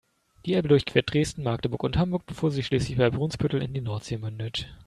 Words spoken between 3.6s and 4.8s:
in die Nordsee mündet.